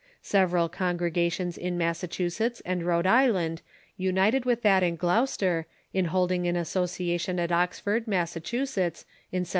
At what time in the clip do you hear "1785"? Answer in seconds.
9.41-9.47